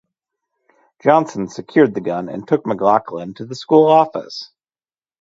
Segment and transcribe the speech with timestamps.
[1.03, 4.49] Johnson secured the gun and took McLaughlin to the school office.